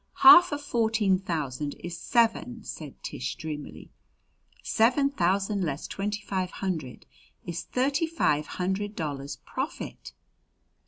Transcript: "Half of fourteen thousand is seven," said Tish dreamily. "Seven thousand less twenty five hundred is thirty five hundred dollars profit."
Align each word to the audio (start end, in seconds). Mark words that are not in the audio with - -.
"Half 0.23 0.51
of 0.51 0.61
fourteen 0.63 1.19
thousand 1.19 1.75
is 1.79 1.95
seven," 1.95 2.63
said 2.63 2.95
Tish 3.03 3.35
dreamily. 3.35 3.91
"Seven 4.63 5.11
thousand 5.11 5.61
less 5.63 5.85
twenty 5.87 6.23
five 6.23 6.49
hundred 6.49 7.05
is 7.45 7.61
thirty 7.61 8.07
five 8.07 8.47
hundred 8.47 8.95
dollars 8.95 9.35
profit." 9.45 10.13